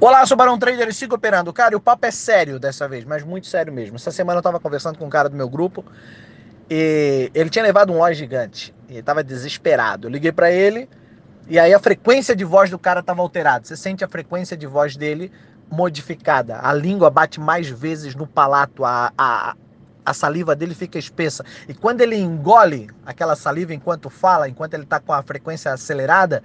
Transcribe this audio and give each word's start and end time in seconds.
Olá, 0.00 0.26
sou 0.26 0.36
Barão 0.36 0.58
Trader 0.58 0.88
e 0.88 0.92
sigo 0.92 1.14
operando. 1.14 1.52
Cara, 1.52 1.76
o 1.76 1.80
papo 1.80 2.04
é 2.04 2.10
sério 2.10 2.58
dessa 2.58 2.88
vez, 2.88 3.04
mas 3.04 3.22
muito 3.22 3.46
sério 3.46 3.72
mesmo. 3.72 3.94
Essa 3.94 4.10
semana 4.10 4.40
eu 4.40 4.42
tava 4.42 4.58
conversando 4.58 4.98
com 4.98 5.06
um 5.06 5.08
cara 5.08 5.28
do 5.28 5.36
meu 5.36 5.48
grupo 5.48 5.84
e 6.68 7.30
ele 7.32 7.48
tinha 7.48 7.62
levado 7.62 7.92
um 7.92 7.98
loja 7.98 8.14
gigante 8.14 8.74
e 8.88 9.00
tava 9.00 9.22
desesperado. 9.22 10.08
Eu 10.08 10.10
liguei 10.10 10.32
para 10.32 10.50
ele 10.50 10.88
e 11.48 11.60
aí 11.60 11.72
a 11.72 11.78
frequência 11.78 12.34
de 12.34 12.44
voz 12.44 12.70
do 12.70 12.78
cara 12.78 13.04
tava 13.04 13.22
alterada. 13.22 13.64
Você 13.64 13.76
sente 13.76 14.04
a 14.04 14.08
frequência 14.08 14.56
de 14.56 14.66
voz 14.66 14.96
dele 14.96 15.30
modificada. 15.70 16.58
A 16.60 16.72
língua 16.72 17.08
bate 17.08 17.38
mais 17.38 17.68
vezes 17.68 18.16
no 18.16 18.26
palato, 18.26 18.84
a, 18.84 19.12
a, 19.16 19.54
a 20.04 20.12
saliva 20.12 20.56
dele 20.56 20.74
fica 20.74 20.98
espessa. 20.98 21.44
E 21.68 21.72
quando 21.72 22.00
ele 22.00 22.16
engole 22.16 22.90
aquela 23.06 23.36
saliva 23.36 23.72
enquanto 23.72 24.10
fala, 24.10 24.48
enquanto 24.48 24.74
ele 24.74 24.86
tá 24.86 24.98
com 24.98 25.12
a 25.12 25.22
frequência 25.22 25.72
acelerada, 25.72 26.42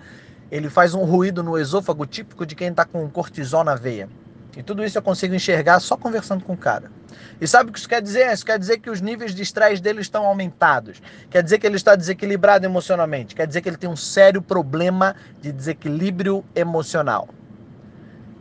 ele 0.51 0.69
faz 0.69 0.93
um 0.93 1.03
ruído 1.03 1.43
no 1.43 1.57
esôfago 1.57 2.05
típico 2.05 2.45
de 2.45 2.55
quem 2.55 2.69
está 2.69 2.85
com 2.85 3.09
cortisol 3.09 3.63
na 3.63 3.75
veia. 3.75 4.09
E 4.57 4.63
tudo 4.63 4.83
isso 4.83 4.97
eu 4.97 5.01
consigo 5.01 5.35
enxergar 5.35 5.79
só 5.79 5.95
conversando 5.95 6.43
com 6.43 6.53
o 6.53 6.57
cara. 6.57 6.91
E 7.39 7.47
sabe 7.47 7.69
o 7.69 7.73
que 7.73 7.79
isso 7.79 7.87
quer 7.87 8.01
dizer? 8.01 8.31
Isso 8.33 8.45
quer 8.45 8.59
dizer 8.59 8.79
que 8.79 8.89
os 8.89 8.99
níveis 8.99 9.33
de 9.33 9.41
estresse 9.41 9.81
dele 9.81 10.01
estão 10.01 10.25
aumentados. 10.25 11.01
Quer 11.29 11.43
dizer 11.43 11.59
que 11.59 11.67
ele 11.67 11.75
está 11.75 11.95
desequilibrado 11.95 12.65
emocionalmente. 12.65 13.35
Quer 13.35 13.47
dizer 13.47 13.61
que 13.61 13.69
ele 13.69 13.77
tem 13.77 13.89
um 13.89 13.95
sério 13.95 14.41
problema 14.41 15.15
de 15.39 15.51
desequilíbrio 15.51 16.43
emocional. 16.55 17.29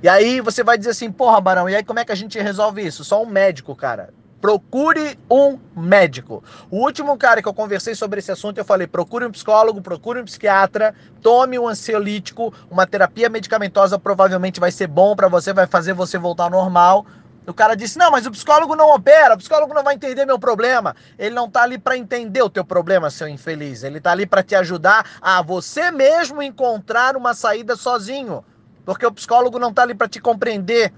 E 0.02 0.08
aí 0.08 0.40
você 0.40 0.64
vai 0.64 0.78
dizer 0.78 0.90
assim, 0.90 1.10
porra, 1.10 1.40
Barão, 1.40 1.68
e 1.68 1.76
aí 1.76 1.84
como 1.84 1.98
é 1.98 2.04
que 2.04 2.12
a 2.12 2.16
gente 2.16 2.38
resolve 2.40 2.86
isso? 2.86 3.04
Só 3.04 3.22
um 3.22 3.26
médico, 3.26 3.74
cara. 3.74 4.10
Procure 4.40 5.18
um 5.28 5.58
médico. 5.76 6.44
O 6.70 6.78
último 6.84 7.16
cara 7.18 7.42
que 7.42 7.48
eu 7.48 7.54
conversei 7.54 7.94
sobre 7.96 8.20
esse 8.20 8.30
assunto, 8.30 8.58
eu 8.58 8.64
falei: 8.64 8.86
procure 8.86 9.26
um 9.26 9.32
psicólogo, 9.32 9.82
procure 9.82 10.20
um 10.20 10.24
psiquiatra, 10.24 10.94
tome 11.20 11.58
um 11.58 11.66
ansiolítico, 11.66 12.54
uma 12.70 12.86
terapia 12.86 13.28
medicamentosa 13.28 13.98
provavelmente 13.98 14.60
vai 14.60 14.70
ser 14.70 14.86
bom 14.86 15.16
para 15.16 15.26
você, 15.26 15.52
vai 15.52 15.66
fazer 15.66 15.92
você 15.92 16.18
voltar 16.18 16.44
ao 16.44 16.50
normal. 16.50 17.04
O 17.48 17.52
cara 17.52 17.74
disse: 17.74 17.98
"Não, 17.98 18.12
mas 18.12 18.26
o 18.26 18.30
psicólogo 18.30 18.76
não 18.76 18.94
opera, 18.94 19.34
o 19.34 19.38
psicólogo 19.38 19.74
não 19.74 19.82
vai 19.82 19.96
entender 19.96 20.24
meu 20.24 20.38
problema. 20.38 20.94
Ele 21.18 21.34
não 21.34 21.50
tá 21.50 21.62
ali 21.62 21.76
para 21.76 21.96
entender 21.96 22.42
o 22.42 22.50
teu 22.50 22.64
problema, 22.64 23.10
seu 23.10 23.26
infeliz. 23.26 23.82
Ele 23.82 24.00
tá 24.00 24.12
ali 24.12 24.24
para 24.24 24.44
te 24.44 24.54
ajudar 24.54 25.04
a 25.20 25.42
você 25.42 25.90
mesmo 25.90 26.40
encontrar 26.42 27.16
uma 27.16 27.34
saída 27.34 27.74
sozinho. 27.74 28.44
Porque 28.84 29.04
o 29.04 29.12
psicólogo 29.12 29.58
não 29.58 29.72
tá 29.72 29.82
ali 29.82 29.94
para 29.94 30.08
te 30.08 30.20
compreender. 30.20 30.92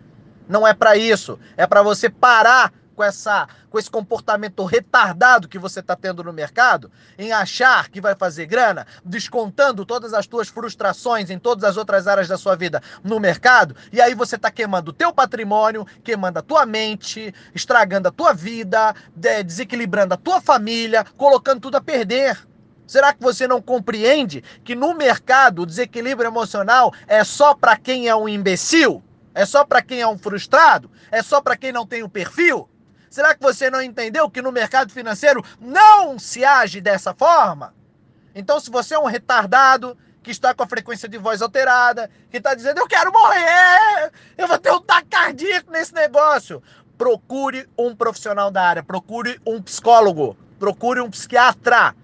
Não 0.46 0.66
é 0.66 0.74
para 0.74 0.96
isso. 0.96 1.38
É 1.56 1.66
para 1.66 1.82
você 1.82 2.10
parar 2.10 2.72
com, 3.00 3.04
essa, 3.04 3.48
com 3.70 3.78
esse 3.78 3.90
comportamento 3.90 4.62
retardado 4.66 5.48
que 5.48 5.58
você 5.58 5.80
está 5.80 5.96
tendo 5.96 6.22
no 6.22 6.34
mercado, 6.34 6.92
em 7.18 7.32
achar 7.32 7.88
que 7.88 7.98
vai 7.98 8.14
fazer 8.14 8.44
grana, 8.44 8.86
descontando 9.02 9.86
todas 9.86 10.12
as 10.12 10.26
tuas 10.26 10.48
frustrações 10.48 11.30
em 11.30 11.38
todas 11.38 11.64
as 11.64 11.78
outras 11.78 12.06
áreas 12.06 12.28
da 12.28 12.36
sua 12.36 12.54
vida 12.54 12.82
no 13.02 13.18
mercado, 13.18 13.74
e 13.90 14.02
aí 14.02 14.14
você 14.14 14.36
está 14.36 14.50
queimando 14.50 14.90
o 14.90 14.92
teu 14.92 15.14
patrimônio, 15.14 15.86
queimando 16.04 16.40
a 16.40 16.42
tua 16.42 16.66
mente, 16.66 17.34
estragando 17.54 18.08
a 18.08 18.12
tua 18.12 18.34
vida, 18.34 18.94
desequilibrando 19.16 20.12
a 20.12 20.18
tua 20.18 20.42
família, 20.42 21.02
colocando 21.16 21.60
tudo 21.60 21.76
a 21.76 21.80
perder. 21.80 22.38
Será 22.86 23.14
que 23.14 23.22
você 23.22 23.48
não 23.48 23.62
compreende 23.62 24.44
que 24.62 24.74
no 24.74 24.92
mercado 24.92 25.62
o 25.62 25.66
desequilíbrio 25.66 26.28
emocional 26.28 26.92
é 27.08 27.24
só 27.24 27.54
para 27.54 27.78
quem 27.78 28.08
é 28.08 28.14
um 28.14 28.28
imbecil? 28.28 29.02
É 29.34 29.46
só 29.46 29.64
para 29.64 29.80
quem 29.80 30.00
é 30.00 30.06
um 30.06 30.18
frustrado? 30.18 30.90
É 31.10 31.22
só 31.22 31.40
para 31.40 31.56
quem 31.56 31.72
não 31.72 31.86
tem 31.86 32.02
o 32.02 32.06
um 32.06 32.08
perfil? 32.08 32.68
Será 33.10 33.34
que 33.34 33.42
você 33.42 33.68
não 33.68 33.82
entendeu 33.82 34.30
que 34.30 34.40
no 34.40 34.52
mercado 34.52 34.92
financeiro 34.92 35.44
não 35.60 36.16
se 36.16 36.44
age 36.44 36.80
dessa 36.80 37.12
forma? 37.12 37.74
Então, 38.32 38.60
se 38.60 38.70
você 38.70 38.94
é 38.94 38.98
um 38.98 39.06
retardado 39.06 39.98
que 40.22 40.30
está 40.30 40.54
com 40.54 40.62
a 40.62 40.66
frequência 40.66 41.08
de 41.08 41.18
voz 41.18 41.42
alterada, 41.42 42.08
que 42.30 42.36
está 42.36 42.54
dizendo 42.54 42.78
eu 42.78 42.86
quero 42.86 43.10
morrer, 43.10 44.12
eu 44.38 44.46
vou 44.46 44.58
ter 44.58 44.70
um 44.70 44.80
taquicardico 44.80 45.72
nesse 45.72 45.92
negócio, 45.92 46.62
procure 46.96 47.68
um 47.76 47.96
profissional 47.96 48.48
da 48.48 48.62
área, 48.62 48.82
procure 48.82 49.40
um 49.44 49.60
psicólogo, 49.60 50.36
procure 50.58 51.00
um 51.00 51.10
psiquiatra. 51.10 51.96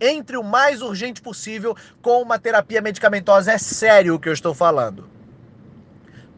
Entre 0.00 0.36
o 0.36 0.42
mais 0.42 0.82
urgente 0.82 1.22
possível 1.22 1.74
com 2.02 2.20
uma 2.20 2.38
terapia 2.38 2.82
medicamentosa. 2.82 3.52
É 3.52 3.56
sério 3.56 4.16
o 4.16 4.18
que 4.18 4.28
eu 4.28 4.32
estou 4.32 4.52
falando. 4.52 5.08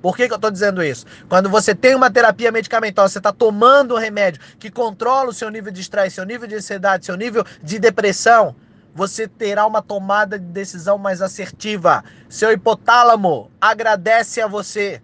Por 0.06 0.16
que, 0.16 0.28
que 0.28 0.32
eu 0.32 0.36
estou 0.36 0.52
dizendo 0.52 0.84
isso? 0.84 1.04
Quando 1.28 1.50
você 1.50 1.74
tem 1.74 1.92
uma 1.96 2.08
terapia 2.08 2.52
medicamentosa, 2.52 3.08
você 3.08 3.18
está 3.18 3.32
tomando 3.32 3.96
um 3.96 3.98
remédio 3.98 4.40
que 4.56 4.70
controla 4.70 5.30
o 5.30 5.32
seu 5.32 5.50
nível 5.50 5.72
de 5.72 5.80
estresse, 5.80 6.14
seu 6.14 6.24
nível 6.24 6.46
de 6.46 6.54
ansiedade, 6.54 7.04
seu 7.04 7.16
nível 7.16 7.44
de 7.60 7.76
depressão, 7.76 8.54
você 8.94 9.26
terá 9.26 9.66
uma 9.66 9.82
tomada 9.82 10.38
de 10.38 10.44
decisão 10.44 10.96
mais 10.96 11.20
assertiva. 11.20 12.04
Seu 12.28 12.52
hipotálamo 12.52 13.50
agradece 13.60 14.40
a 14.40 14.46
você. 14.46 15.02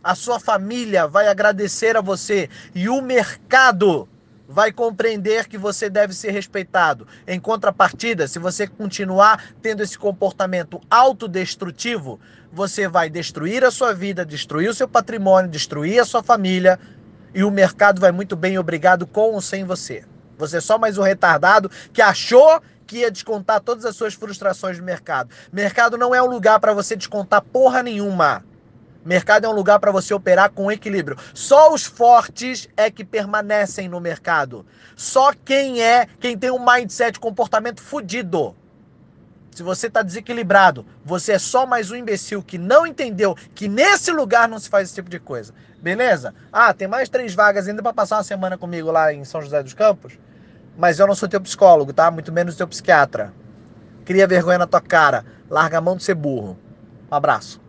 A 0.00 0.14
sua 0.14 0.38
família 0.38 1.08
vai 1.08 1.26
agradecer 1.26 1.96
a 1.96 2.00
você. 2.00 2.48
E 2.72 2.88
o 2.88 3.02
mercado 3.02 4.08
vai 4.48 4.72
compreender 4.72 5.48
que 5.48 5.58
você 5.58 5.90
deve 5.90 6.14
ser 6.14 6.30
respeitado. 6.30 7.06
Em 7.26 7.40
contrapartida, 7.40 8.28
se 8.28 8.38
você 8.38 8.66
continuar 8.66 9.42
tendo 9.60 9.82
esse 9.82 9.98
comportamento 9.98 10.80
autodestrutivo, 10.90 12.20
você 12.52 12.88
vai 12.88 13.10
destruir 13.10 13.64
a 13.64 13.70
sua 13.70 13.92
vida, 13.92 14.24
destruir 14.24 14.70
o 14.70 14.74
seu 14.74 14.88
patrimônio, 14.88 15.50
destruir 15.50 16.00
a 16.00 16.04
sua 16.04 16.22
família 16.22 16.78
e 17.34 17.44
o 17.44 17.50
mercado 17.50 18.00
vai 18.00 18.12
muito 18.12 18.34
bem, 18.34 18.58
obrigado 18.58 19.06
com 19.06 19.32
ou 19.32 19.40
sem 19.40 19.64
você. 19.64 20.04
Você 20.38 20.58
é 20.58 20.60
só 20.60 20.78
mais 20.78 20.96
um 20.98 21.02
retardado 21.02 21.70
que 21.92 22.00
achou 22.00 22.60
que 22.86 22.98
ia 22.98 23.10
descontar 23.10 23.60
todas 23.60 23.84
as 23.84 23.96
suas 23.96 24.14
frustrações 24.14 24.78
do 24.78 24.84
mercado. 24.84 25.30
Mercado 25.52 25.98
não 25.98 26.14
é 26.14 26.22
um 26.22 26.26
lugar 26.26 26.60
para 26.60 26.72
você 26.72 26.94
descontar 26.94 27.42
porra 27.42 27.82
nenhuma. 27.82 28.44
Mercado 29.06 29.44
é 29.44 29.48
um 29.48 29.52
lugar 29.52 29.78
para 29.78 29.92
você 29.92 30.12
operar 30.12 30.50
com 30.50 30.70
equilíbrio. 30.70 31.16
Só 31.32 31.72
os 31.72 31.84
fortes 31.84 32.68
é 32.76 32.90
que 32.90 33.04
permanecem 33.04 33.88
no 33.88 34.00
mercado. 34.00 34.66
Só 34.96 35.32
quem 35.32 35.80
é, 35.80 36.08
quem 36.18 36.36
tem 36.36 36.50
um 36.50 36.58
mindset, 36.58 37.20
comportamento 37.20 37.80
fudido. 37.80 38.56
Se 39.52 39.62
você 39.62 39.86
está 39.86 40.02
desequilibrado, 40.02 40.84
você 41.04 41.34
é 41.34 41.38
só 41.38 41.64
mais 41.64 41.92
um 41.92 41.94
imbecil 41.94 42.42
que 42.42 42.58
não 42.58 42.84
entendeu 42.84 43.36
que 43.54 43.68
nesse 43.68 44.10
lugar 44.10 44.48
não 44.48 44.58
se 44.58 44.68
faz 44.68 44.88
esse 44.88 44.96
tipo 44.96 45.08
de 45.08 45.20
coisa. 45.20 45.54
Beleza? 45.80 46.34
Ah, 46.52 46.74
tem 46.74 46.88
mais 46.88 47.08
três 47.08 47.32
vagas 47.32 47.68
ainda 47.68 47.84
para 47.84 47.92
passar 47.92 48.16
uma 48.16 48.24
semana 48.24 48.58
comigo 48.58 48.90
lá 48.90 49.14
em 49.14 49.24
São 49.24 49.40
José 49.40 49.62
dos 49.62 49.72
Campos. 49.72 50.18
Mas 50.76 50.98
eu 50.98 51.06
não 51.06 51.14
sou 51.14 51.28
teu 51.28 51.40
psicólogo, 51.40 51.92
tá? 51.92 52.10
Muito 52.10 52.32
menos 52.32 52.56
teu 52.56 52.66
psiquiatra. 52.66 53.32
Cria 54.04 54.26
vergonha 54.26 54.58
na 54.58 54.66
tua 54.66 54.80
cara. 54.80 55.24
Larga 55.48 55.78
a 55.78 55.80
mão 55.80 55.96
de 55.96 56.02
ser 56.02 56.16
burro. 56.16 56.58
Um 57.08 57.14
abraço. 57.14 57.64